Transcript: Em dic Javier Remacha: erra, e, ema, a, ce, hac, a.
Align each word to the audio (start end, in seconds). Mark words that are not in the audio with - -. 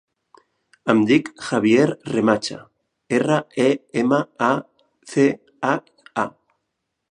Em 0.93 1.01
dic 1.09 1.27
Javier 1.47 1.83
Remacha: 2.13 2.57
erra, 3.19 3.37
e, 3.67 3.69
ema, 4.05 4.21
a, 4.49 4.51
ce, 5.15 5.29
hac, 5.73 5.97
a. 6.27 6.27